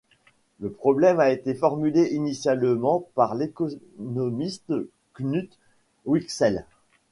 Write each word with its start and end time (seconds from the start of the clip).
Le 0.59 0.71
problème 0.71 1.19
a 1.19 1.29
été 1.29 1.53
formulé 1.53 2.07
initialement 2.13 3.07
par 3.13 3.35
l'économiste 3.35 4.73
Knut 5.13 5.59
Wicksell. 6.07 6.65